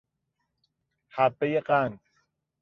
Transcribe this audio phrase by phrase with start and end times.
[1.15, 1.99] حبهی قند